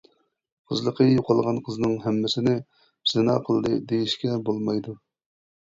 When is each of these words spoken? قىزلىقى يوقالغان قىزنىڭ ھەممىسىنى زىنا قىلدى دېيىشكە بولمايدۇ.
قىزلىقى 0.69 1.05
يوقالغان 1.09 1.59
قىزنىڭ 1.67 1.93
ھەممىسىنى 2.07 2.55
زىنا 3.13 3.39
قىلدى 3.51 3.79
دېيىشكە 3.95 4.43
بولمايدۇ. 4.51 5.01